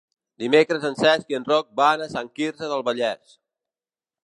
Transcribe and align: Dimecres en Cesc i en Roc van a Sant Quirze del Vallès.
Dimecres 0.43 0.87
en 0.89 0.97
Cesc 1.01 1.33
i 1.33 1.37
en 1.39 1.45
Roc 1.51 1.69
van 1.81 2.05
a 2.05 2.09
Sant 2.15 2.33
Quirze 2.39 2.73
del 2.75 2.85
Vallès. 2.91 3.39